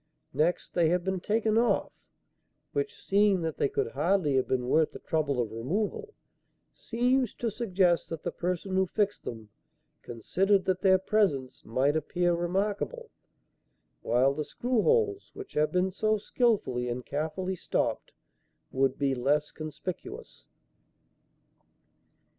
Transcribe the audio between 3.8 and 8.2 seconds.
hardly have been worth the trouble of removal, seems to suggest